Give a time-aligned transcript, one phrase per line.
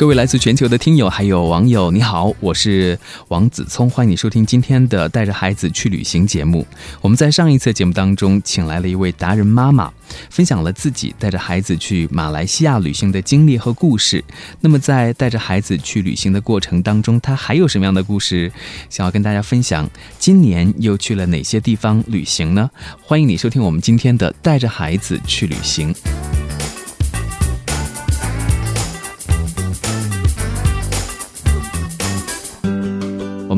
[0.00, 6.66] 各位来自全球的听友还有网友，你好，我是王子聪，欢迎你收听今天的带着孩子去旅行节目。
[7.02, 9.92] 我们在上一次节目当中，请来了一位达人妈妈，
[10.30, 14.24] 分享了自己带着孩子去马来西亚旅行的经历和故事。
[14.62, 18.50] 那么在带着孩子去旅行的过程当中，她还有什么样的故事
[18.88, 19.86] 想要跟大家分享？
[20.18, 22.70] 今年又去了哪些地方旅行呢？
[23.02, 25.94] 欢迎你收听我们今天的带着孩子去旅行。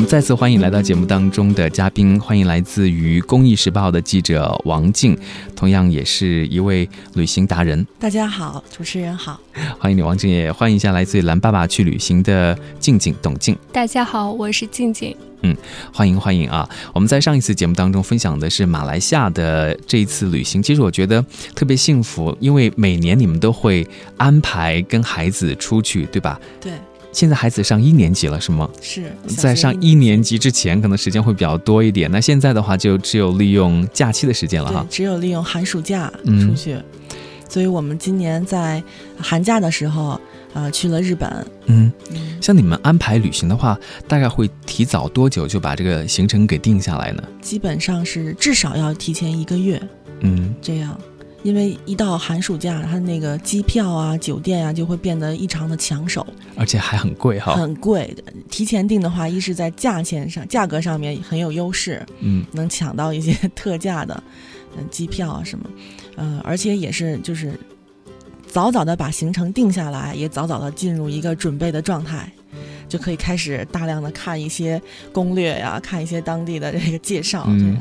[0.03, 5.17] 们再次欢迎来到节目当中的嘉宾，欢迎来自于《公益时报》的记者王静，
[5.55, 7.86] 同样也是一位旅行达人。
[8.00, 9.41] 大家好，主持人好，
[9.78, 13.56] 欢迎你，王静也欢迎一下来自于蓝爸爸去旅行的静静董静。
[13.73, 15.17] 大家好，我是静静。
[15.42, 15.56] 嗯，
[15.92, 16.69] 欢迎欢迎啊！
[16.92, 23.86] 我们在上一次节目当中分享的是马来西亚的这一次旅行，其实我觉得特别幸福，因为每年你们都会
[24.17, 26.41] 安排跟孩子出去，对吧？
[26.61, 26.73] 对。
[27.12, 28.68] 现在孩子上一年级了，是吗？
[28.80, 32.10] 是在上一年级之前，可能时间会比较多一点。
[32.10, 34.86] 那现在的话，就只有利用假期的时间了哈。
[34.91, 36.77] 只有利用寒暑假出去。
[37.48, 38.83] 所以我们今年在
[39.18, 40.18] 寒假的时候，
[40.55, 41.46] 呃，去了日本。
[41.66, 41.92] 嗯，
[42.40, 47.22] 像你们安排旅行的话，大概会提早多久就把这个行程给定下来呢？
[47.42, 49.80] 基本上是至少要提前一个月。
[50.20, 50.98] 嗯，这样。
[51.43, 56.27] 因为一到寒暑假，它那个机票啊、酒店啊就会变得异常的抢手，
[56.57, 57.55] 而且还很贵哈。
[57.55, 58.15] 很贵，
[58.48, 64.23] 提前订的话，一是在价钱上、价格上面很有优势，嗯，能抢到一些特价的，
[64.77, 65.70] 嗯，机票啊什么，
[66.17, 67.58] 呃，而且也是就是
[68.47, 72.33] 早早的把行程定下来，也早早的进入一个准备的状态。
[72.89, 74.81] 就可以开始大量的看一些
[75.13, 77.45] 攻略呀，看一些当地的这个介绍。
[77.48, 77.79] 嗯，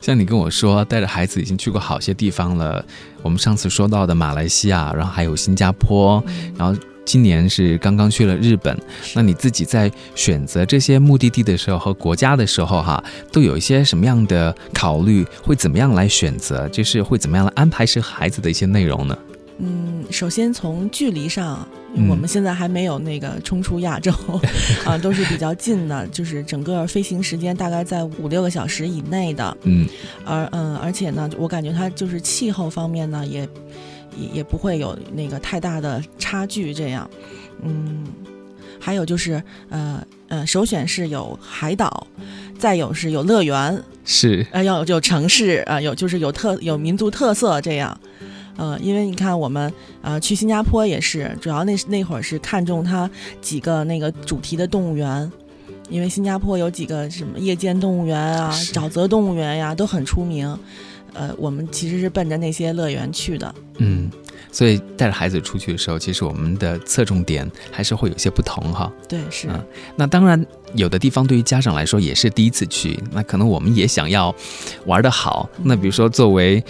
[0.00, 2.84] 像你跟我说带着孩子已经去过好些地方了，
[3.22, 6.22] 我们上次说到的马来西亚，然后还有新加坡，
[6.56, 8.78] 然后今年是刚刚去了日本。
[9.14, 15.26] 那你自己在选择这些目的地的时候和国家的时候，哈，都有一些什么样的考虑？
[15.42, 16.68] 会怎么样来选择？
[16.68, 19.18] 就是会怎么样来安排适合孩子的一些内容呢？
[19.58, 21.66] 嗯，首先从距离上，
[22.08, 24.12] 我们现在还没有那个冲出亚洲，
[24.84, 29.56] 啊，都是比较近的，就是整个飞行时间大概在五六个小时以内的。
[29.62, 29.86] 嗯，
[30.24, 33.48] 而嗯，而且呢，我感觉它就是气候方面呢，也
[34.16, 36.74] 也也不会有那个太大的差距。
[36.74, 37.08] 这样，
[37.62, 38.04] 嗯，
[38.80, 42.06] 还有就是呃呃，首选是有海岛，
[42.58, 47.96] 再有是有乐园，是呃，要有城市啊，有就是有特有民族特色这样。
[48.56, 49.72] 呃，因为你看我们
[50.02, 53.10] 呃去新加坡也是，主要那那会儿是看中它
[53.40, 55.30] 几个那个主题的动物园，
[55.88, 60.56] 因为新加坡有几个什么夜间动物园啊、沼泽动物园呀都很出名，
[61.12, 63.54] 呃，我们其实是奔着那些乐园去的。
[63.78, 64.10] 嗯，
[64.52, 68.92] 所以带着孩子出去的时候，其实我们的侧重点还是会有些不同哈。
[69.08, 69.48] 对，是。
[69.96, 70.44] 那当然。
[70.74, 74.34] 有的地方对于家长来说也是第一次去，那可能我们也想要
[74.86, 75.48] 玩的好。
[75.62, 76.62] 那比如说作为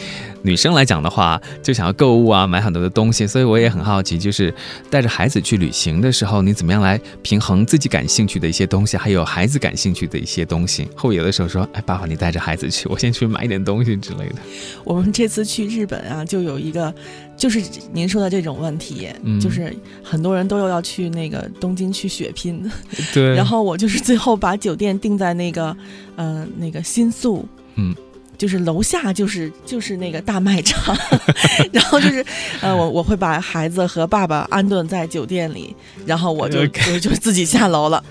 [0.42, 3.26] 女生来讲的话，就想要购物啊，买很多的东西。
[3.26, 4.52] 所以我也很好奇，就是
[4.90, 10.86] 带着孩子去旅行的时候，你怎么样来平衡自己感兴趣的一些东西，还有孩子感兴趣的一些东西？
[10.94, 14.36] 后有的时候说，哎，爸爸，你带着孩子去，我先去买点东西之类的。
[14.84, 16.92] 我们这次去日本啊，就有一个。
[17.36, 17.60] 就是
[17.92, 19.08] 您说的这种问题，
[19.40, 22.70] 就是很多人都要要去那个东京去血拼，
[23.12, 23.30] 对。
[23.34, 25.76] 然后我就是最后把酒店定在那个，
[26.16, 27.46] 呃，那个新宿，
[27.76, 27.94] 嗯，
[28.36, 30.96] 就是楼下就是就是那个大卖场，
[31.72, 32.24] 然后就是，
[32.60, 35.74] 呃，我我会把孩子和爸爸安顿在酒店里，
[36.06, 38.02] 然后我就 就就自己下楼了。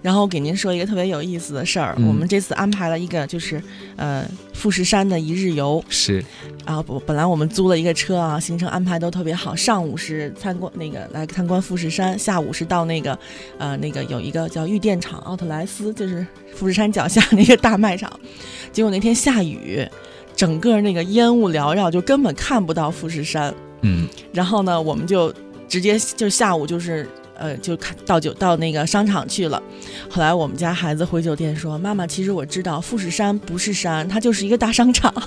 [0.00, 3.62] 然后给您说一个特别有意思的事儿，我们这次安排了一个就是
[3.96, 4.24] 呃
[4.54, 6.24] 富士山的一日游，是，
[6.64, 13.18] 啊不本来我们租了一个车啊，行程安排都特别好，上午是参观那个来参观富士山，下午是到那个
[13.58, 16.24] 呃那个有一个叫玉电厂奥特莱斯，就是
[16.54, 18.10] 富士山脚下那个大卖场，
[18.72, 19.84] 结果那天下雨，
[20.36, 23.52] 整个那个烟雾缭绕，就根本看不到富士山，
[23.82, 25.34] 嗯，然后呢我们就
[25.68, 27.08] 直接就下午就是。
[27.38, 29.62] 呃，就看到酒到那个商场去了。
[30.10, 35.14] 后来我们家孩子回酒店说：“妈妈，其实我知道富士山不是山，它就是一个大商场。”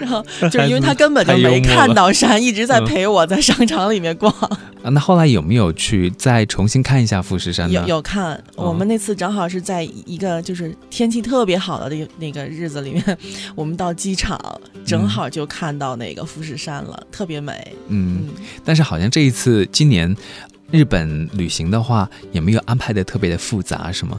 [0.00, 4.32] 然后就是因为他根本就没看到山，一直在陪我在商场里面逛。
[4.88, 7.74] 啊，那后来有没有去再重新看一下富士山呢？
[7.82, 13.18] 有有看，我们那次正好是在一个就是天气特别好的那那个日子里面，
[13.54, 14.40] 我们到机场
[14.86, 17.76] 正好就看到那个富士山了，特别美。
[17.88, 18.30] 嗯，
[18.64, 20.16] 但是好像这一次今年
[20.70, 24.18] 日本旅行的话，也没有安排的特别的复杂，是吗？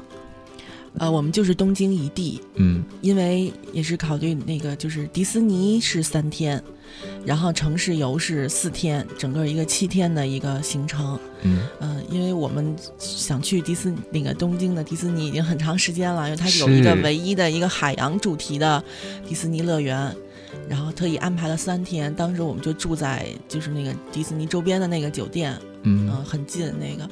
[0.98, 6.62] 呃，我们就是东京一地，嗯，因为也是考虑那个，就是迪士尼是三天，
[7.24, 18.84] 然后城市游是四天，整个一个七天的一个行程，嗯，呃，因为我们想去迪斯那个东京的迪士尼已经很长时间了，因为它有一个唯一的一个海洋主题的
[19.28, 20.14] 迪士尼乐园，
[20.68, 27.08] 然后特意安排了三天，当时我们就住在就是那个迪士尼周边的那个酒店，嗯，很近那个。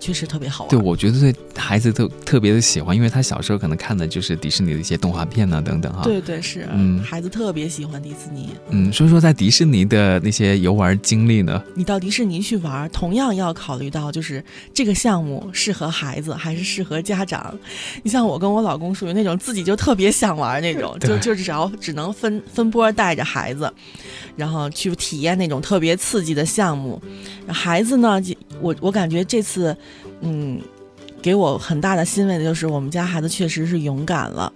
[0.00, 0.70] 确实特别好玩。
[0.70, 6.02] 对，我觉得对孩子特特别的喜欢，因为他小时候可能看的就是迪士尼的一些动画片啊等等哈。
[6.02, 8.48] 对对是，嗯，孩子特别喜欢迪士尼。
[8.70, 11.62] 嗯，说说在迪士尼的那些游玩经历呢？
[11.74, 14.42] 你到迪士尼去玩，同样要考虑到就是
[14.72, 17.54] 这个项目适合孩子还是适合家长。
[18.02, 23.70] 你像我跟我老公属于那种自己就特别想玩那种， 就就只要只能分分波带着孩子，
[24.36, 27.00] 然后去体验那种特别刺激的项目。
[27.48, 28.20] 孩子呢，
[28.60, 29.76] 我我感觉这次。
[30.22, 30.60] 嗯，
[31.22, 34.52] 给我很大的欣慰的就是我们家孩子确实是勇敢了，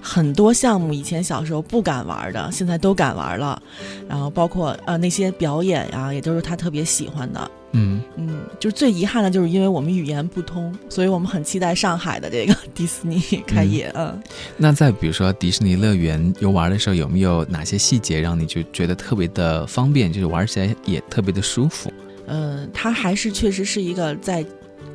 [0.00, 3.60] 很多项目以前小时候不敢玩的，现在都敢玩了。
[4.08, 7.50] 然后包括呃那些表演呀，也都是他特别喜欢的。
[7.72, 13.92] 嗯嗯，就是最遗憾的就是因为我们语言不通，所以我们很期待上海的这个 迪士尼开业。
[13.94, 14.18] 嗯，
[14.56, 21.92] 那在比如说迪士尼乐园游玩的时候，有没有哪些细节让你就觉得特别的方便，就是玩起来也特别的舒服？
[22.26, 24.44] 嗯，他还是确实是一个在。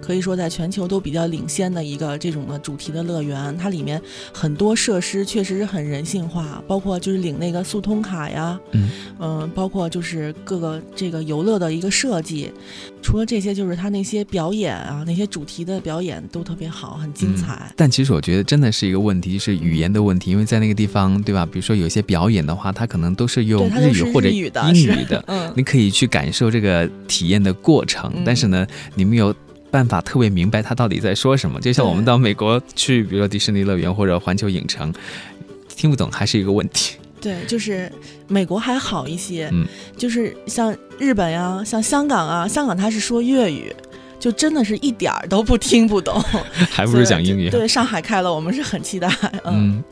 [0.01, 4.01] 可以说，在全球都比较领先的一个这种的主题的乐园，它里面
[4.33, 8.89] 很多设施确实是很人性化，包括就是领那个速通卡呀，嗯
[9.19, 12.51] 嗯，包括就是各个这个游乐的一个设计。
[13.01, 17.71] 除了这些，就是它那些表演啊，那些主题的表演都特别好，很精彩。
[17.75, 21.45] 但其实我觉得真的是一个问题，是语言的问题，因为在那个地方，对吧？
[21.45, 28.65] 比如说有些表演的话，它可能都是用日语或者英语的，嗯，你可以去感受这个体验的过程，但是呢，
[28.95, 29.33] 你没有。
[29.71, 34.93] 办法特别明白他到底在说什么，就像我们到美国去，比如说迪士尼乐园或者环球影城，
[35.75, 36.97] 听不懂还是一个问题。
[37.21, 37.91] 对，就是
[38.27, 39.65] 美国还好一些，嗯，
[39.95, 43.73] 就是像日本呀，像香港啊，香港他是说粤语，
[44.19, 46.21] 就真的是一点儿都不听不懂，
[46.69, 47.49] 还不如讲英语。
[47.49, 49.07] 对，上海开了，我们是很期待。
[49.45, 49.83] 嗯，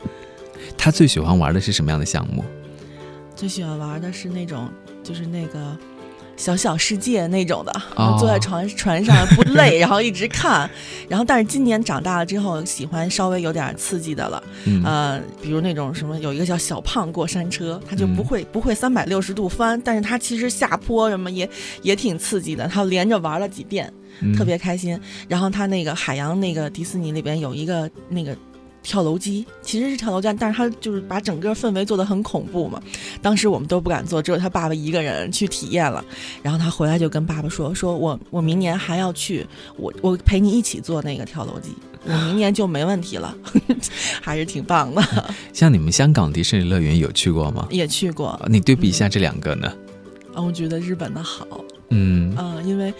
[0.76, 2.44] 他最喜欢玩的是什么样的项目？
[3.34, 4.68] 最喜欢玩的是那种，
[5.02, 5.76] 就是那个。
[6.40, 7.82] 小小世界那种的，
[8.18, 10.68] 坐在船船上不累， 然后一直看，
[11.06, 14.42] 然后但是今年长大了之后，喜欢稍微有点刺激的了，
[14.82, 21.46] 呃，比如那种什么有一个叫小胖过山车，他就不会不会三百六十度翻，但是他其实下坡什么也
[21.82, 23.92] 也挺刺激的，他连着玩了几遍，
[24.34, 24.98] 特别开心。
[25.28, 28.34] 然后他那个海洋那个迪士尼里边有一个那个。
[28.82, 32.80] 跳楼机其实是跳楼机，但是他就是把整个氛围做得很恐怖嘛。
[33.20, 36.04] 当时我们都不敢做，只有他爸爸一个人去体验了。
[36.42, 39.46] 然后他回来就跟爸爸说：“说我我明年还要去，
[39.76, 41.74] 我我陪你一起做那个跳楼机，
[42.04, 43.34] 我明年就没问题了。
[44.22, 45.30] ”还是挺棒的。
[45.52, 47.66] 像你们香港迪士尼乐园有去过吗？
[47.70, 48.40] 也去过。
[48.48, 49.72] 你对比一下这两个呢？
[50.34, 51.46] 啊，我觉得日本的好。
[51.90, 52.92] 嗯嗯，因为，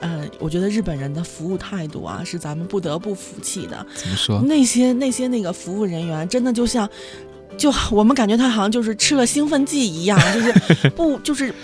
[0.00, 3.86] 呃，我觉得日本人的服务态度啊，是咱们不得不服气的。
[3.94, 4.40] 怎么说？
[4.42, 6.88] 那些那些那个服务人员，真的就像，
[7.56, 11.54] 就我们感觉他好像就是吃了兴奋剂一样，就是 不就是，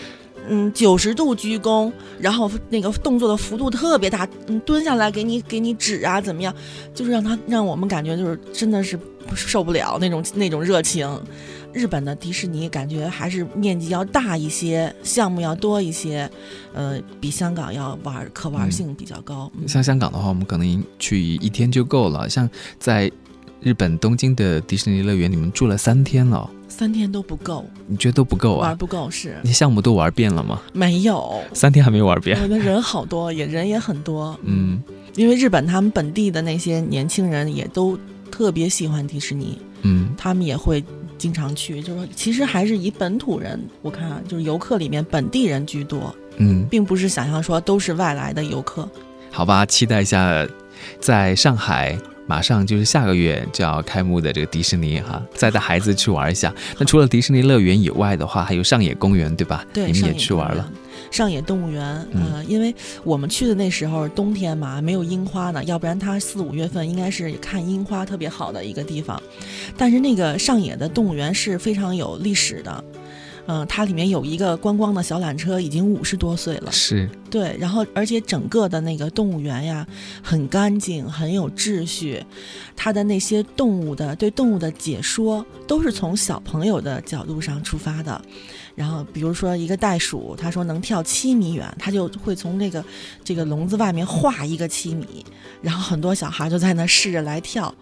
[0.49, 6.55] 嗯，九十度鞠躬，然后那个动作的幅度特别大，嗯，蹲下来给你给你指啊，怎么样，
[6.95, 8.99] 就是让他让我们感觉就是真的是
[9.35, 11.09] 受不了那种那种热情。
[11.73, 16.31] 日本的迪士尼感觉还是面积要大一些，项目要多一些，
[16.73, 19.51] 呃，比香港要玩可玩性比较高。
[19.67, 22.31] 像香港的话，我们可能去一天就够了。
[22.31, 22.49] 像
[22.79, 23.11] 在
[23.64, 28.68] 日本东京的迪士尼乐园，你们住了三天了，三天都不够，你觉得都不够啊？
[28.68, 29.38] 玩不够是？
[29.42, 30.61] 你项目都玩遍了吗？
[30.75, 32.38] 没有，三天还没玩遍。
[32.42, 34.38] 我的人好多，也人也很多。
[34.42, 34.83] 嗯，
[35.16, 37.99] 因为日本他们本地的那些年轻人也都
[38.30, 40.85] 特别喜欢迪士尼，嗯，他们也会。
[41.16, 48.87] 经常去，就是其实还是以本土人，我看啊，就是游客里面本地人居多，嗯，并不是想象说都是外来的游客。
[49.30, 50.47] 好吧，期待一下，
[51.00, 56.52] 在上海马上就是下个月就要开幕的这个迪士尼哈，再带孩子去玩一下。
[56.78, 59.64] 那除了迪士尼乐园以外的话，还有上野公园，对吧？
[59.73, 60.71] 对，你们也去玩了。
[61.11, 69.21] 上野动物园，呃，因为我们去的那时候冬天嘛，没有樱花呢，要不然它四五月份应该是看樱花特别好的一个地方。
[69.76, 72.85] 但是那个上野的动物园是非常有历史的。
[73.47, 76.73] 嗯，它里面有一个观光的小缆车，已经五十多岁了。
[76.73, 79.87] 是，对，然后而且整个的那个动物园呀，
[80.23, 82.25] 很干净，很有秩序。
[82.75, 88.21] 它的那些动物的对动物的解说，都是从小朋友的角度上出发的。
[88.75, 92.85] 然后，比如说一个袋鼠，他说能跳七米远，他就会从这个
[93.23, 95.25] 这个笼子外面画一个七米，
[95.62, 97.73] 然后很多小孩就在那试着来跳，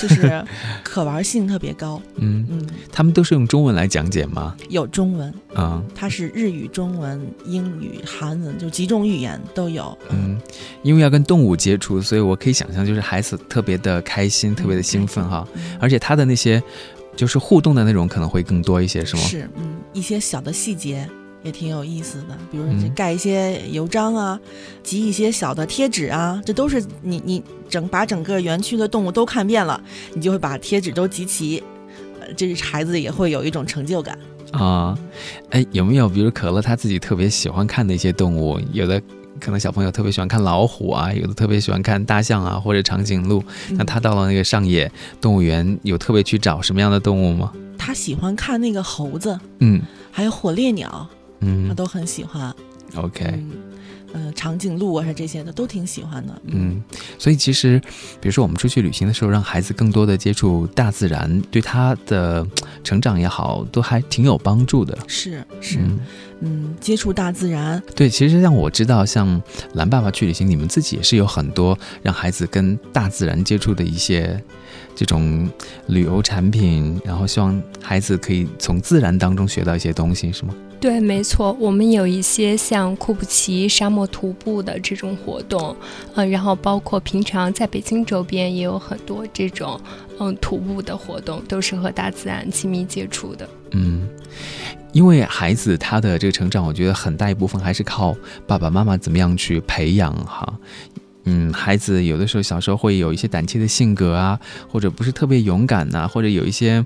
[0.00, 0.44] 就是
[0.84, 2.00] 可玩性特别高。
[2.16, 4.56] 嗯嗯，他们都是用中文来讲解吗？
[4.68, 9.96] 有中文啊，它是日语、中文、英语、韩文，就几种语言都有。
[10.10, 10.40] 嗯，
[10.84, 15.46] 因为要跟动物接触，所以我可以想象，就是孩子特别的开心，特别的兴奋哈，
[15.80, 16.62] 而且他的那些。
[17.18, 19.22] 就是互动的内容可能会更多一些，是吗？
[19.22, 21.04] 是，嗯，一些小的细节
[21.42, 24.38] 也挺有意思的，比如盖一些油章啊，
[24.84, 29.82] 集一些小的贴纸啊，这都是你你整把整个园区的动物都看遍了，
[30.14, 31.60] 你就会把贴纸都集齐，
[32.20, 34.16] 呃，这是孩子也会有一种成就感
[34.52, 34.96] 啊。
[35.50, 38.60] 哎，有没有比如可乐他自己特别喜欢看的一些动物？
[38.72, 39.02] 有的。
[39.40, 43.42] 可能小朋友特别喜欢看老虎啊，有的特别喜欢看大象啊，或者长颈鹿。
[43.70, 44.90] 那他到了那个上野
[45.20, 47.52] 动物园，有特别去找什么样的动物吗？
[47.76, 49.80] 他喜欢看那个猴子，嗯，
[50.10, 51.08] 还有火烈鸟，
[51.40, 52.54] 嗯，他都很喜欢。
[52.96, 53.24] OK。
[53.26, 53.50] 嗯，
[54.34, 56.42] 长颈鹿啊，是这些的都挺喜欢的。
[56.46, 56.82] 嗯，
[57.18, 57.78] 所以其实，
[58.20, 62.46] 比如说我们出去旅行的时候，让孩子更多的接触大自然，对他的
[62.82, 64.96] 成长也好，都还挺有帮助的。
[65.06, 65.78] 是是，
[66.40, 67.82] 嗯，接触大自然。
[67.94, 69.40] 对，其实像我知道，像
[69.74, 74.42] 蓝爸爸去旅行，你们自己也是有很多让孩子跟大自然接触的一些
[74.94, 75.48] 这种
[75.88, 80.54] 旅游产品，然后希望孩子可以从自然当中学到一些东西，是吗？
[80.80, 85.76] 对，没错，我们有一些像库布齐沙漠徒步的这种活动，
[86.14, 89.80] 嗯，然后包括平常在北京周边也有很多这种
[90.20, 93.48] 嗯徒步的活动，都是和大自然亲密接触的。
[93.72, 94.08] 嗯，
[94.92, 98.16] 因为孩子他的这个成长，我觉得很大一部分还是靠
[98.46, 100.60] 爸爸妈妈怎么样去培养哈。
[101.28, 106.84] 嗯，孩子有的时候小时候会有一些胆怯的性格啊，或者不是特别勇敢呐，或者有一些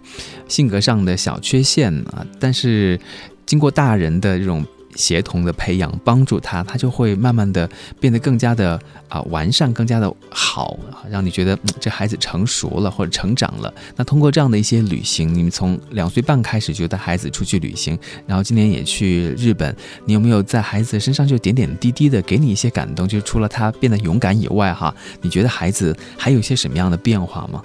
[0.49, 2.99] 性格上的小缺陷啊，但是。
[3.45, 7.69] 经过大人的这种协同的培养，帮助他，他就会慢慢的
[7.99, 10.79] 变得更加的啊完善，更加的好，
[11.11, 13.73] 让你觉得这孩子成熟了或者成长了。
[13.97, 23.09] 那通过这样的一些旅行，你们从两岁半开始就带孩子出去旅行，然后今年也去日本，你有没有在孩子身上就点点滴滴的给你一些感动？
[23.09, 27.63] 就除了他变得勇敢以外，哈，你觉得孩子还有一些什么样的变化吗？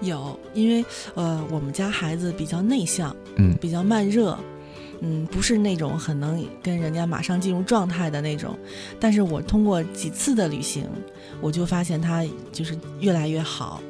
[0.00, 0.84] 有，因为
[1.14, 4.30] 呃，我们家孩子比较内向，嗯，比较慢热。
[4.32, 4.57] 嗯，
[5.00, 8.58] 嗯不是那种很能跟人家马上进入状态的那种，
[8.98, 10.86] 但是我通过几次的旅行，
[11.40, 13.80] 我就发现他就是越来越好，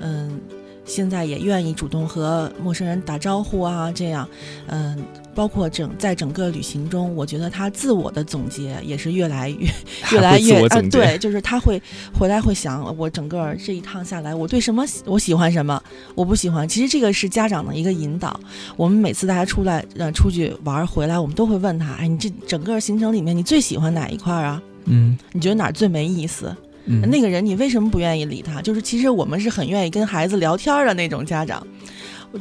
[0.00, 0.40] 嗯。
[0.88, 4.26] 现在也愿意主动和陌生人打招呼啊，这样，
[4.68, 4.98] 嗯，
[5.34, 9.68] 包括整在整个旅行中，我觉得他自我的总结也是越来越
[10.10, 11.80] 越来越啊，对，就是他会
[12.18, 15.80] 回来会想，我整个这一趟下来，我对什么我喜欢什么，
[16.14, 16.66] 我不喜欢。
[16.66, 18.40] 其实这个是家长的一个引导。
[18.74, 24.62] 我们每次大家出来呃出去玩回来，我们都会问他，哎，你这整个行程里面你最喜欢哪一块啊？
[24.86, 26.56] 嗯，你觉得哪儿最没意思？
[26.88, 28.62] 那个人，你为什么不愿意理他？
[28.62, 31.66] 就是其实我们是很愿意跟孩子聊天的那种家长。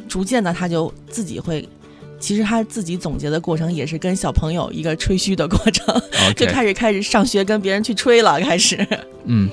[0.08, 1.68] 逐渐的，他就自己会，
[2.20, 6.01] 其实他自己总结的过程也是跟小朋友一个吹嘘的过程，
[6.36, 8.86] 就开始开始上学跟别人去吹了，开始。
[9.25, 9.50] 嗯，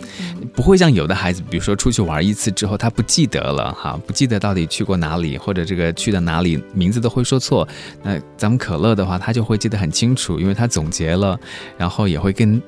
[0.52, 7.66] 不会像有的孩子，比如说出去玩一次之后，他不记得了哈，不记得到底去过哪里，或者这个去的哪里名字都会说错。
[8.02, 11.38] 那咱们可乐的话，他就会记得很清楚，因为他总结了，
[11.78, 12.60] 然后也会跟。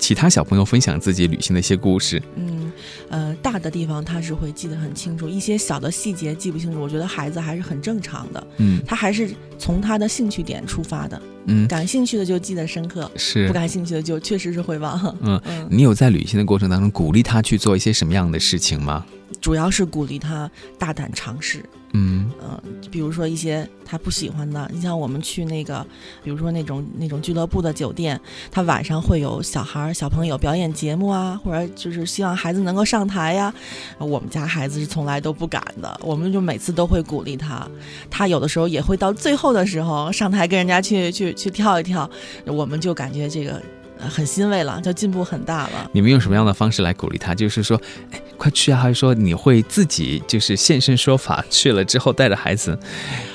[0.00, 2.20] 其他小朋友分享自己旅行的一些故事。
[2.34, 2.72] 嗯，
[3.10, 8.46] 呃，大的地方他是会记得很清楚，一些小的细节记不清楚，我觉得孩子还是很正常的。
[8.56, 9.30] 嗯，他还是
[9.60, 11.20] 从他的兴趣点出发的。
[11.46, 15.16] 嗯，感兴趣的就记得深刻，是不感兴趣的就确实是会忘。
[15.20, 15.40] 嗯，
[15.70, 19.04] 你有在旅行的过程当中鼓励他去做一些什么样的事情吗？
[19.40, 21.64] 主要是鼓励他大胆尝试。
[21.92, 25.84] 嗯嗯，比如说一些他不喜欢的，你像我们去那个，
[26.22, 33.52] 比如说那种那种俱乐部的酒店，他晚上会有小孩小朋友表演节目啊，或者就是希望孩子能够上台呀。
[33.98, 37.68] 我们家孩子是从来都不敢的，我们就每次都会鼓励他，
[38.08, 42.08] 他有的时候也会到最后的时候上台跟人家去去去跳一跳，
[42.46, 43.60] 我们就感觉这个。
[44.02, 45.90] 呃很欣慰了，就进步很大了。
[45.92, 47.34] 你们用什么样的方式来鼓励他？
[47.34, 47.78] 就是说，
[48.10, 48.80] 哎，快去啊！
[48.80, 52.78] 还是说你会自己就是现身说法，去了之后带着孩子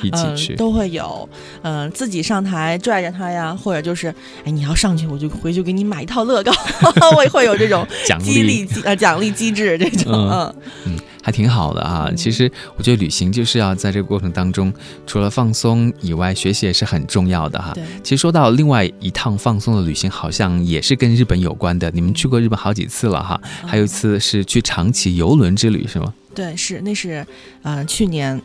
[0.02, 0.56] 一起去？
[0.56, 1.30] 嗯，都会有，
[1.62, 4.08] 嗯、自己上台拽着他呀，或者就是，
[4.44, 6.52] 哎，你要上去，我就回去给你买一套乐高，
[7.16, 10.56] 会会有这种 奖激励机呃奖励机制这种，嗯嗯
[10.88, 12.06] 嗯，还挺好的啊。
[12.08, 14.72] 嗯其实我觉得旅行就是要在这个过程当中，
[15.08, 17.72] 除了放松以外，学习也是很重要的哈。
[17.74, 17.84] 对。
[18.04, 21.90] 其实说到另外一趟放松的旅行，好像也是跟日本有关的。
[21.90, 26.14] 你们去过日本好几次了哈，还有一次是去长崎游轮之旅是吗？
[26.36, 27.26] 对，是那是
[27.64, 28.40] 呃去年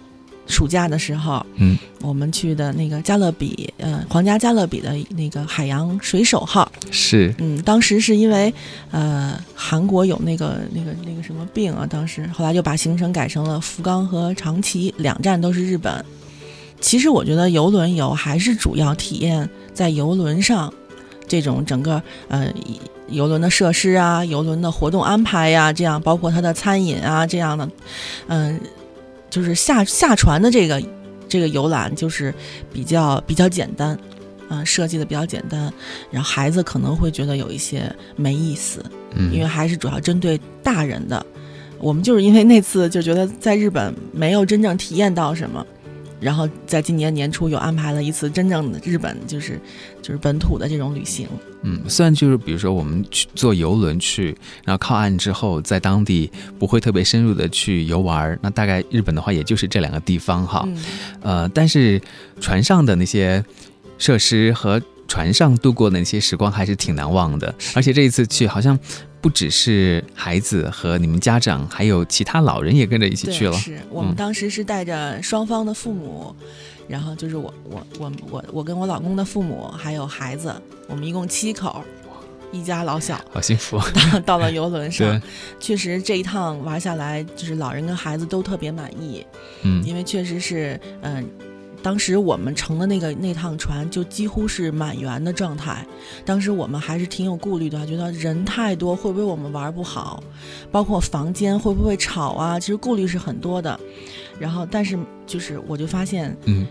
[0.50, 8.52] 暑假的时候，嗯，我们去的那个加勒比，呃，皇家加勒比的那个海洋水手号，是，嗯，当时是因为
[8.90, 16.04] 呃韩国有那个那个那个什么病啊，当时后来就把行程改成了福冈和长崎两站都是日本。
[16.80, 20.72] 其实我觉得游轮游还是主要体验在游轮上
[21.28, 22.50] 这种整个呃
[23.08, 27.68] 游轮的设施啊、游轮的活动安排呀、这样包括它的餐饮啊这样的，
[28.28, 28.58] 嗯、
[29.30, 30.82] 就是下下船的这个
[31.28, 32.34] 这个游览就是
[32.72, 33.96] 比较比较简单，
[34.48, 35.72] 嗯、设计的比较简单，
[36.10, 38.84] 然后孩子可能会觉得有一些没意思，
[39.14, 41.24] 嗯，因为还是主要针对大人的。
[41.78, 45.66] 我们就是因为那次就觉得在日本没有真正体验到什么，
[46.20, 49.58] 然后在今年年初又安排了一次真正的日本就是
[50.02, 51.26] 就是本土的这种旅行。
[51.62, 60.62] 嗯，虽然就是比如说我们去坐游轮去，然后靠岸之后，在当地不会特别深入的去游玩，那大概日本的话也就是这两个地方哈。
[60.66, 60.84] 嗯，
[61.22, 62.00] 呃，但是
[62.40, 63.44] 船上的那些
[63.98, 67.52] 设施和船上度过的那些时光还是挺难忘的。
[67.74, 68.78] 而且这一次去，好像
[69.20, 73.52] 不只是孩子和你们家长，还有其他老人也跟着一起，去了。
[73.58, 76.32] 是我们嗯当时是带着双方的父母，
[76.86, 80.54] 然后就是我我我我我跟我老公的父母还有孩子，
[80.86, 81.82] 我们一共七口，
[82.52, 83.20] 一家老小。
[83.32, 83.80] 好幸福。
[84.12, 85.20] 到到了游轮上，，
[85.58, 89.26] 确实这一趟玩下来，就是老人跟孩子都特别满意，
[89.62, 91.28] 嗯因为确实是，嗯、
[91.82, 95.86] 当时我们乘的那个那趟船就几乎是满员的状态，
[96.24, 100.22] 当时我们还是挺有顾虑的，觉得人太多会不会我们玩不好，
[100.70, 103.78] 包括房间会不会吵啊，其实顾虑是很多的。
[104.38, 106.66] 然后，但是就是我就发现嗯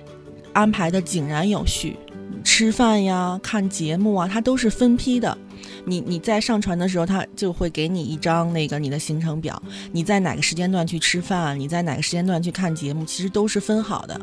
[0.53, 1.95] 安排的井然有序，
[2.43, 5.37] 吃饭呀、看节目啊，它都是分批的。
[5.85, 9.61] 你你在上船的时候，他就会给你一张那个你的行程表，
[9.91, 14.19] 你在哪个时间段去吃饭，你在哪个时间段去看节目，其实都是分好的，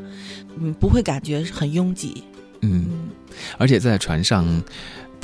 [0.58, 2.22] 嗯，不会感觉很拥挤，
[2.60, 3.10] 嗯，嗯，
[3.58, 4.46] 而且在船上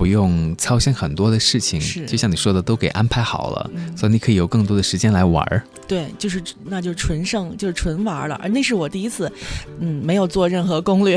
[0.02, 2.04] 不用操心很多的事情，是。
[2.06, 3.96] 就像你说的，都给安排好了，嗯。
[3.96, 5.62] 所以你可以有更多的时间来玩儿。
[5.86, 9.30] 对，就是那就是纯剩，就是纯玩了，而那是我第一次，
[9.78, 11.16] 嗯，没有做任何攻略，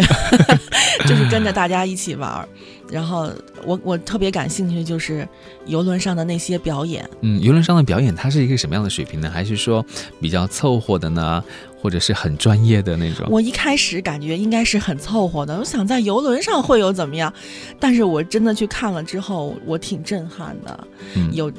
[1.07, 2.47] 就是跟着大家一起玩儿，
[2.89, 3.29] 然后
[3.65, 5.27] 我我特别感兴趣的就是
[5.65, 7.07] 游轮上的那些表演。
[7.21, 9.29] 嗯，游轮上的表演它是一个什么样的水平呢？
[9.29, 9.85] 还是说
[10.21, 11.43] 比较凑合的呢？
[11.81, 13.27] 或者是很专业的那种？
[13.29, 17.31] 我一开始感觉应该是很凑合的，我想在游轮上会有怎么样，
[17.79, 20.87] 但是我真的去看了之后，我挺震撼的。
[21.15, 21.51] 嗯，有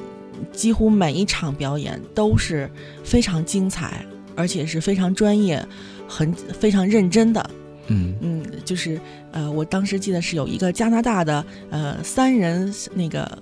[0.52, 2.68] 几乎每一场表演都是
[3.04, 5.64] 非常精彩，而且是非常专业、
[6.08, 7.50] 很非常认真的。
[7.88, 9.00] 嗯嗯，就是
[9.36, 13.38] 呃，我当时记得是有一个加拿大的呃三人那个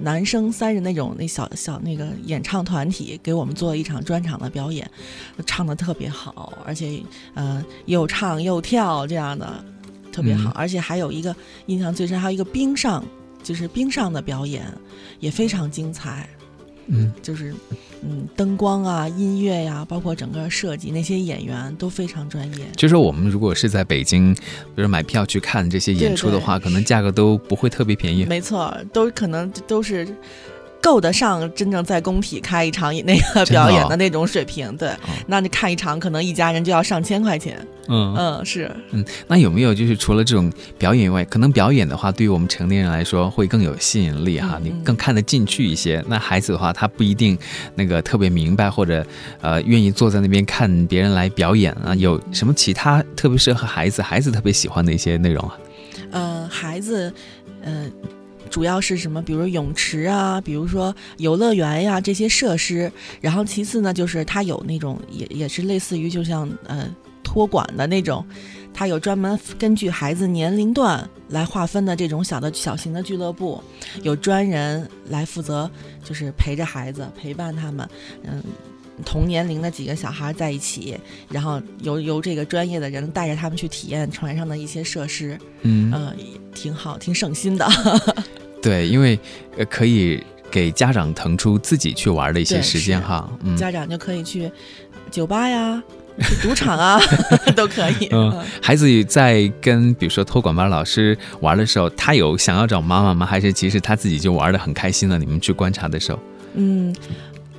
[0.00, 4.88] 男生三人那种那小小那个演唱团体给我们做了一场专场的表演，
[5.44, 7.02] 唱的特别好，而且
[7.34, 9.64] 呃又唱又跳这样的
[10.12, 11.34] 特别好，嗯而且还有一个
[11.66, 13.04] 印象最深，还有一个冰上
[13.42, 14.64] 就是冰上的表演
[15.18, 16.28] 也非常精彩。
[16.88, 17.54] 嗯就是，
[18.02, 22.66] 嗯，灯光啊、音乐呀、包括整个设计，那些演员都非常专业。
[22.76, 28.24] 就是说我们如果是在北京，比如买票去看这些演出的话，对对可能价格都不会特别便宜。
[28.24, 30.06] 没错，都可能都是
[30.82, 34.76] 够得上真正在工体开一场那个表演的那种水平。
[34.76, 34.90] 对，
[35.28, 37.56] 那你看一场，可能一家人就要上千块钱。
[37.88, 39.04] 嗯嗯，是嗯。
[39.26, 46.04] 那有没有就是除了这种表演以外，可能表演的话，对于我们成年人来说会更有吸引力哈，嗯嗯你更看得进去一些。
[46.08, 47.38] 那孩子的话，他不一定
[47.76, 49.06] 那个特别明白或者
[49.40, 51.94] 呃愿意坐在那边看别人来表演啊。
[51.94, 55.58] 有什么其他特别适合孩子，孩子特别喜欢的一些内容啊？
[56.10, 57.12] 呃，孩子，
[57.62, 57.86] 呃。
[58.52, 59.22] 主要是什么？
[59.22, 62.92] 比如泳池啊，比如说游乐园呀、这些设施。
[63.18, 66.86] 然后其次呢，就是它有那种也也是类似于就像呃
[67.22, 68.22] 托管的那种，
[68.74, 73.62] 它有专门根据孩子年龄段来划分的这种小的小型的俱乐部，
[74.02, 75.70] 有专人来负责，
[76.04, 77.88] 就是陪着孩子陪伴他们，
[78.22, 78.42] 嗯。
[79.06, 80.96] 同年龄的几个小孩在一起，
[81.28, 86.14] 然后由由这个专业的人带着他们去体验船上的一些设施，嗯，
[86.54, 87.66] 挺好，挺省心的。
[88.62, 89.18] 对，因为
[89.58, 93.28] 呃可以给家长腾出自己去玩的一些时间哈。
[93.44, 94.50] 嗯家长就可以去
[95.10, 95.82] 酒吧呀、
[96.20, 97.00] 去赌场啊，
[97.56, 98.08] 都可以。
[98.12, 103.26] 嗯孩子在跟比如说托管班老师玩的时候，他有想要找妈妈吗？
[103.26, 105.18] 还是其实他自己就玩的很开心了？
[105.18, 106.18] 你们去观察的时候，
[106.54, 106.94] 嗯，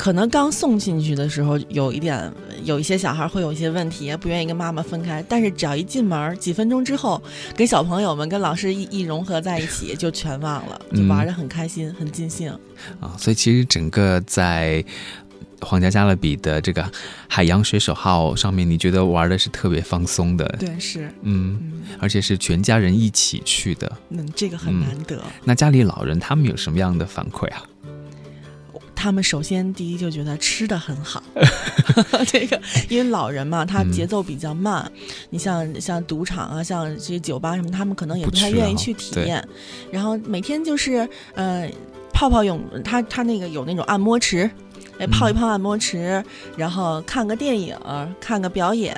[0.04, 2.30] 可能刚送进去的时候有一点，
[2.66, 5.24] 有一些小孩会有一些问题，不愿意跟妈妈分开。
[5.30, 7.24] 但是只要一进门，几分钟之后，
[7.56, 12.52] 跟小朋友们、跟老师一一融合在一起，就全忘了，就嗯玩的很开心、很尽兴。
[13.00, 14.84] 啊，所以其实整个在
[15.62, 16.86] 皇家加勒比的这个
[17.30, 23.90] 海洋水手号上面，你觉得玩的是特别放松的，对，是，嗯，嗯而且是全家人一起去的。
[24.10, 25.24] 嗯，这个很嗯难得。
[25.46, 27.64] 那家里老人他们有什么样的反馈啊？
[29.04, 31.22] 他们首先第一就觉得吃的很好，
[32.26, 34.90] 这个因为老人嘛，他嗯节奏比较慢。
[35.30, 39.46] 你像像赌场啊，像这些酒吧什么，他们可能也不不太愿意去体验。
[39.92, 41.70] 然后每天就是呃
[42.14, 44.50] 泡泡泳，他他那个有那种按摩池。
[45.00, 46.24] 哎，泡一嗯泡按摩池，
[46.56, 47.76] 然后看个电影，
[48.22, 48.96] 看个表演，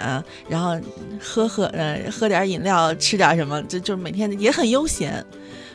[0.48, 0.80] 然后
[1.20, 5.26] 喝喝呃喝点饮料，吃点什么，就就每天也很悠闲，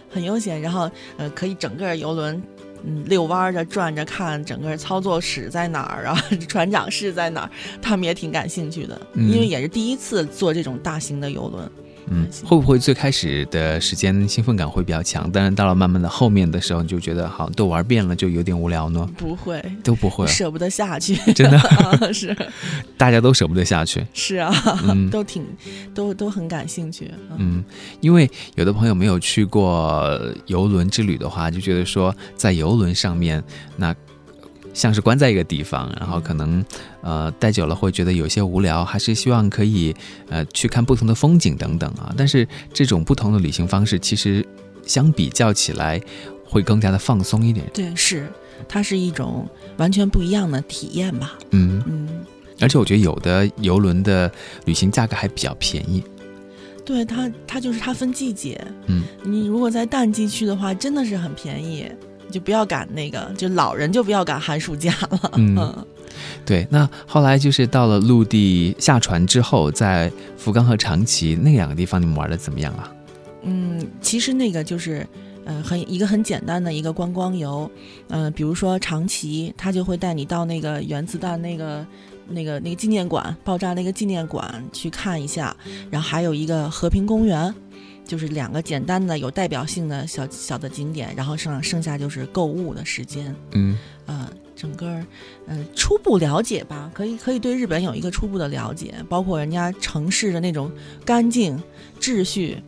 [0.08, 0.60] 很悠闲。
[0.62, 2.40] 然后呃可以整个游轮
[2.84, 6.16] 嗯遛弯儿着转着看整个操作室在哪儿啊，
[6.48, 7.50] 船长室在哪儿，
[7.82, 11.70] 他们也挺感兴趣的，嗯因为也是第一次坐这种大型的游轮。
[12.08, 15.30] 嗯，会不会最开始的时间兴奋感会比较强？
[15.32, 19.08] 但是到了慢慢的后面的时候，你就觉得好都玩遍了，就有点无聊呢？
[19.16, 22.36] 不会，都不会，舍不得下去，真的，啊 是
[22.96, 24.04] 大家都舍不得下去。
[24.12, 24.52] 是啊，
[24.88, 25.46] 嗯 都挺
[25.94, 27.10] 都都很感兴趣。
[27.30, 27.64] 嗯嗯，
[28.00, 33.42] 因为有的朋友没有去过游轮之旅的话，就觉得说在游轮上面，
[33.76, 33.94] 那
[34.72, 36.64] 像是关在一个地方，然后可能
[37.02, 39.94] 呃待久了会觉得有些无聊，还是希望可以
[40.28, 42.14] 呃去看不同的风景等等啊。
[42.16, 44.46] 但是这种不同的旅行方式，其实
[44.86, 46.00] 相比较起来
[46.44, 47.66] 会更加的放松一点。
[47.74, 48.30] 对，是
[48.68, 51.38] 它是一种完全不一样的体验吧。
[51.50, 52.08] 嗯，嗯，
[52.60, 54.30] 而且我觉得有的游轮的
[54.64, 56.02] 旅行价格还比较便宜。
[56.84, 61.86] 对它它就是它分季节，嗯，你如果在淡季去的话，真的是很便宜。
[62.30, 65.32] 你就不要赶那个，就老人就不要赶寒暑假了。
[65.34, 65.84] 嗯
[66.46, 72.92] 对，那后来就是到了陆地下船之后，在福冈和长崎那两个地方，你们玩的怎么样啊？
[73.42, 75.04] 嗯，其实那个就是，
[75.44, 77.68] 呃，很一个很简单的一个观光游，
[78.08, 81.84] 呃，比如说长崎，他就会带你到那个原子弹那个。
[82.32, 85.56] 那个那个纪念馆爆炸那个纪念馆去看一下，
[85.90, 87.52] 然后还有一个和平公园，
[88.10, 95.00] 就是两个简单的有代表性的小小的景点，然后剩剩下就是购物的时间，嗯呃，整个
[95.46, 100.68] 呃初步了解吧，可以可以对日本有一个初步的了解，包括人家城市的那种
[101.04, 101.62] 干净
[102.00, 102.60] 秩序，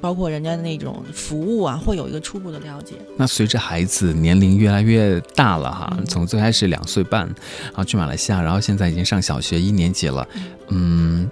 [0.00, 2.94] 包括人家的那种服务啊，会有一个初步的了解。
[3.16, 7.26] 那随着孩子年龄越来越大了哈，嗯从最开始两岁半，
[7.64, 10.24] 然后去马来西亚，然后现在已经上小学一年级了，
[10.68, 11.28] 嗯，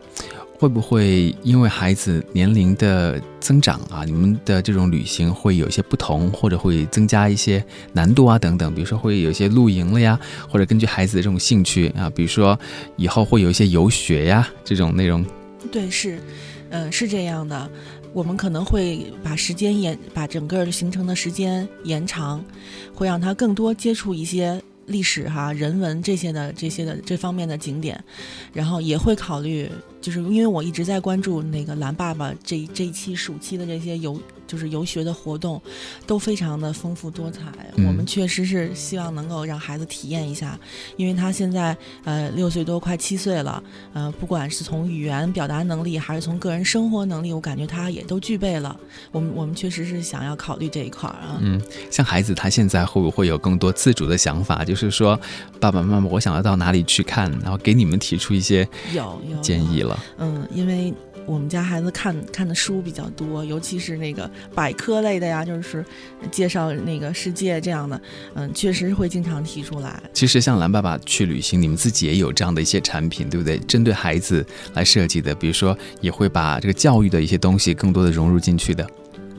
[0.63, 8.73] 会不会因为孩子年龄的增长啊，你们的这种旅行会有一些不同，或者会增加一些难度啊等等？
[8.73, 10.17] 比如说会有一些露营了呀，
[10.49, 12.57] 或者根据孩子的这种兴趣啊，比如说
[12.95, 15.27] 以后会有一些游学呀这种内容。
[15.73, 16.21] 对，是，
[16.71, 17.69] 嗯、是这样的。
[18.13, 22.41] 我们可能会把时间延，把整个行程的时间延长，
[22.95, 28.03] 会让他更多接触一些历史哈、人文这些的这些的这方面的景点，
[28.53, 34.21] 然后也会考虑，就是因为我一直在关注那个蓝爸爸这这一期暑期的这些游
[34.53, 35.59] 就是游学的活动，
[36.07, 37.41] 都非常的丰富多彩。
[37.77, 40.59] 嗯我们确实是希望能够让孩子体验一下，
[40.99, 43.63] 因为他现在呃六岁多快七岁了，
[43.95, 48.79] 呃，不管是从语言表达能力，还是从个人生活能力，我感觉他也都具备了。
[49.11, 51.39] 我们我们确实是想要考虑这一块儿啊。
[51.41, 51.61] 嗯，
[51.91, 54.65] 像孩子他现在会不会有更多自主的想法？
[54.65, 55.19] 就是说，
[55.59, 59.99] 爸爸妈妈，我想要到哪里去看，然后给你们提出一些有有建议了。
[60.19, 60.93] 嗯，因为
[61.27, 65.85] 我们家孩子看看的书比较多，尤其是那个百科类的呀，就是
[66.31, 68.01] 介绍那个世界这样的，
[68.35, 70.03] 嗯，确实会经常提出来。
[70.13, 73.59] 其实像蓝爸爸去旅行，你们自己也有这样的一些产品，对不对？
[73.61, 78.89] 针对孩子来设计的，比如说也会把这个教育的一些东西更多的融入进去的。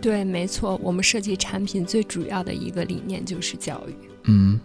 [0.02, 3.94] 对，没错，我们设计产品最主要的一个理念就是教育。
[4.26, 4.60] 嗯，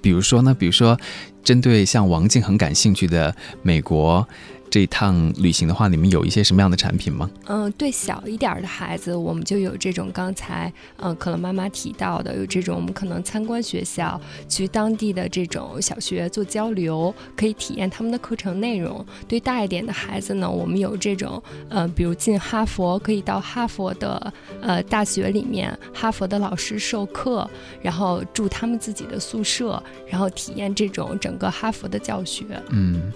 [0.00, 0.98] 比如说呢，比如说
[1.42, 4.26] 针对像王静很感兴趣的美国
[4.70, 7.30] 这一趟旅行的话，你们有一些什么样的产品吗？
[7.46, 19.04] 嗯，对小一点的孩子，我们就有这种刚才嗯可能妈妈提到的，有这种我们可能参观学校，去当地的这种小学做交流，可以体验他们的课程内容。
[19.26, 27.48] 对大一点的孩子呢，我们有这种呃，比如进哈佛，可以到哈佛的呃大学里面，哈佛的老师授课，
[27.80, 32.44] 然后住他们自己的宿舍，然后体验这种整个哈佛的教学。
[32.70, 33.12] 嗯，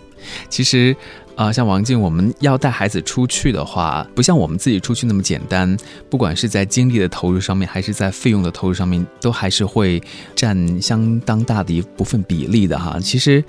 [0.48, 0.96] 其实，
[1.40, 5.74] 啊，像王静，我们要带孩子出去的话，不像我们自己出去那么简单。
[6.10, 10.02] 不管是在精力的投入上面，还是在费用的投入上面，都还是会
[10.36, 13.00] 占相当大的一部分比例的哈。
[13.00, 13.42] 其实，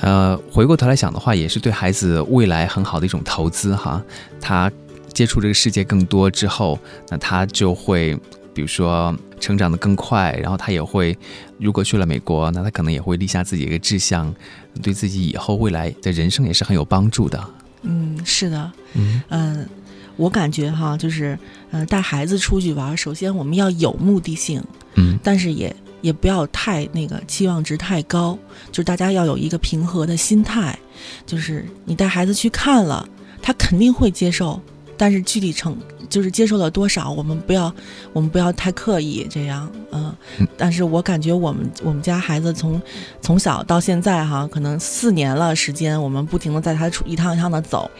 [0.00, 4.02] 呃，回过头来想的话，也是对孩子未来很好的一种投资哈。
[4.40, 4.72] 他
[5.12, 6.78] 接触这个世界更多之后，
[7.10, 8.18] 那他就会。
[8.56, 11.14] 比如说成长的更快，然后他也会，
[11.58, 14.34] 如果去了美国，那他可能也会立下自己一个志向，
[14.82, 17.38] 对自己以后未来的人生也是很有帮助的。
[17.82, 19.22] 嗯，是的，嗯。
[19.28, 19.68] 嗯，
[20.16, 21.38] 我感觉哈，就是
[21.70, 24.64] 嗯，带孩子出去玩，首先我们要有目的性，
[24.94, 25.18] 嗯。
[25.22, 28.38] 但是也也不要太那个期望值太高，
[28.72, 30.78] 就是大家要有一个平和的心态，
[31.26, 33.06] 就是你带孩子去看了，
[33.42, 34.58] 他肯定会接受，
[34.96, 35.76] 但是具体成
[36.08, 37.72] 就是接受了多少，我们不要
[38.12, 40.14] 我们不要太刻意这样，嗯。
[40.38, 42.80] 嗯，但是我感觉我们我们家孩子从
[43.20, 47.90] 从小到现在哈，可能四年了时间，我们不停的在他出一趟一趟的走，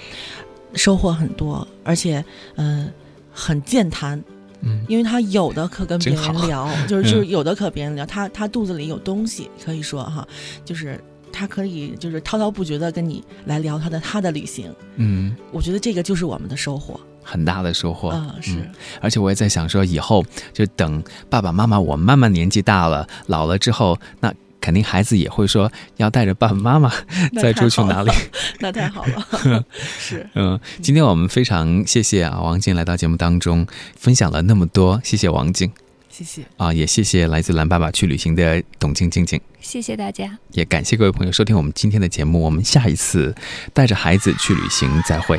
[0.74, 2.24] 收获很多，而且
[2.56, 2.90] 嗯、
[3.32, 4.22] 很健谈。
[4.62, 4.84] 嗯。
[4.88, 10.26] 因为他有的可跟别人聊，就是就是嗯有的可别人聊，他他肚子里有东西，可以说哈，
[10.64, 10.98] 就是
[11.32, 18.10] 他可以就是滔滔不绝的跟你来聊他的他的旅行，嗯，我觉得这个就是我们的收获很大的收获。
[18.10, 26.92] 啊、是、嗯而且我也在想说，以后就等爸爸妈妈我慢慢年纪大了、老了之后，那肯定孩子也会说要带着爸爸妈妈
[27.40, 28.10] 再出去哪里。
[28.60, 29.64] 那太好了，
[29.98, 35.70] 是嗯，今天我们非常谢谢啊王静来到节目当中分享了那么多，谢谢王静
[36.08, 36.42] 谢谢。
[36.56, 39.40] 啊，也谢谢来自蓝爸爸去旅行的董静静静。
[39.60, 40.38] 谢谢大家。
[40.52, 43.34] 也感谢各位朋友收听我们今天的节目，我们下一次
[43.74, 45.38] 带着孩子去旅行再会。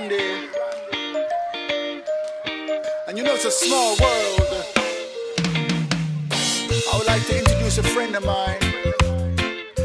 [0.00, 0.12] And
[3.18, 4.40] you know it's a small world.
[6.30, 8.60] I would like to introduce a friend of mine.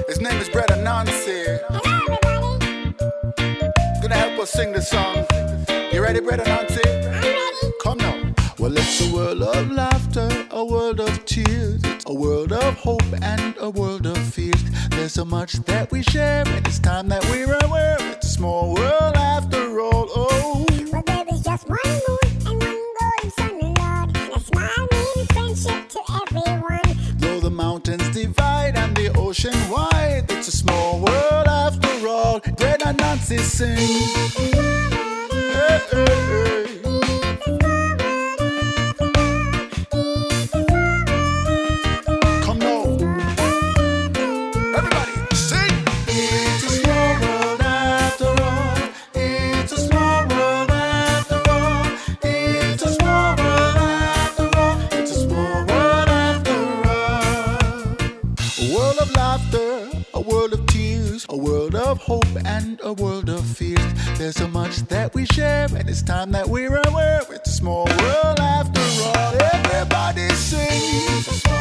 [0.07, 1.57] His name is Brother Nancy.
[4.03, 5.25] Gonna help us sing the song.
[5.91, 6.83] You ready, Brother Nancy?
[7.81, 8.35] Come now.
[8.59, 13.01] Well, it's a world of laughter, a world of tears, It's a world of hope,
[13.23, 14.63] and a world of fears.
[14.91, 17.97] There's so much that we share, and it's time that we're aware.
[17.99, 19.62] It's a small world after
[21.53, 26.97] just one moon and one golden sun, Lord, and a smile meaning friendship to everyone.
[27.17, 32.39] though the mountains divide and the ocean wide, it's a small world after all.
[32.39, 34.52] Dead and Nancy sing.
[59.03, 63.93] Of laughter, a world of tears, a world of hope, and a world of fears.
[64.17, 67.21] There's so much that we share, and it's time that we're aware.
[67.29, 69.35] It's a small world after all.
[69.53, 71.52] Everybody sing.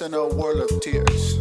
[0.00, 1.38] And a world of tears.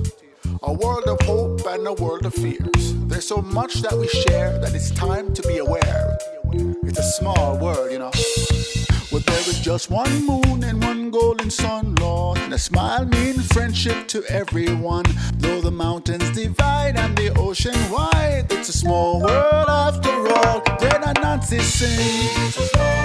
[0.63, 2.93] A world of hope and a world of fears.
[3.07, 6.17] There's so much that we share that it's time to be aware.
[6.83, 8.11] It's a small world, you know.
[9.11, 12.39] Well, there is just one moon and one golden sun, Lord.
[12.39, 15.05] And a smile means friendship to everyone.
[15.35, 20.61] Though the mountains divide and the ocean wide, it's a small world after all.
[20.79, 22.97] Then a Nancy sing.